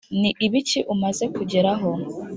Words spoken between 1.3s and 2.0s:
kugeraho?